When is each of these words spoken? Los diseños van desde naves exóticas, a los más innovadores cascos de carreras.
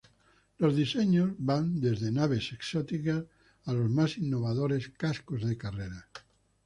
Los 0.57 0.75
diseños 0.75 1.29
van 1.37 1.79
desde 1.79 2.11
naves 2.11 2.53
exóticas, 2.53 3.23
a 3.65 3.73
los 3.73 3.87
más 3.87 4.17
innovadores 4.17 4.89
cascos 4.97 5.45
de 5.45 5.59
carreras. 5.59 6.05